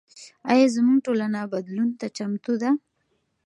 ایا 0.51 0.65
زموږ 0.75 0.97
ټولنه 1.05 1.39
بدلون 1.53 1.89
ته 1.99 2.07
چمتو 2.17 2.53
ده؟ 2.61 2.71